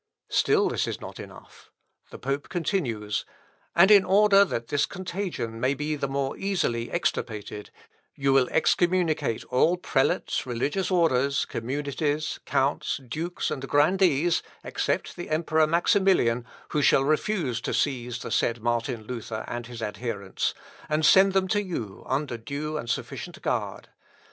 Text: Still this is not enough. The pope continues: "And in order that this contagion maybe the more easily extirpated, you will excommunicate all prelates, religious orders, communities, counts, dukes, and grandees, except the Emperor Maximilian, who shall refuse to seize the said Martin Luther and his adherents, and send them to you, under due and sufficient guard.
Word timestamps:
Still 0.31 0.67
this 0.69 0.87
is 0.87 0.99
not 0.99 1.19
enough. 1.19 1.69
The 2.09 2.17
pope 2.17 2.49
continues: 2.49 3.23
"And 3.75 3.91
in 3.91 4.03
order 4.03 4.43
that 4.43 4.69
this 4.69 4.87
contagion 4.87 5.59
maybe 5.59 5.95
the 5.95 6.07
more 6.07 6.35
easily 6.37 6.89
extirpated, 6.91 7.69
you 8.15 8.33
will 8.33 8.47
excommunicate 8.49 9.43
all 9.51 9.77
prelates, 9.77 10.43
religious 10.43 10.89
orders, 10.89 11.45
communities, 11.45 12.39
counts, 12.47 12.99
dukes, 13.07 13.51
and 13.51 13.69
grandees, 13.69 14.41
except 14.63 15.15
the 15.15 15.29
Emperor 15.29 15.67
Maximilian, 15.67 16.47
who 16.69 16.81
shall 16.81 17.03
refuse 17.03 17.61
to 17.61 17.71
seize 17.71 18.17
the 18.17 18.31
said 18.31 18.59
Martin 18.59 19.03
Luther 19.03 19.45
and 19.47 19.67
his 19.67 19.83
adherents, 19.83 20.55
and 20.89 21.05
send 21.05 21.33
them 21.33 21.47
to 21.49 21.61
you, 21.61 22.01
under 22.07 22.39
due 22.39 22.75
and 22.75 22.89
sufficient 22.89 23.39
guard. 23.43 23.89